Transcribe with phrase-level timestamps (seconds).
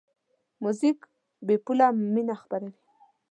[0.63, 0.99] موزیک
[1.47, 2.71] بېپوله مینه خپروي.